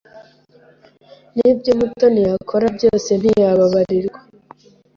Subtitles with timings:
[1.37, 4.19] Nibyo Mutoni yakora byose ntiyababarirwa.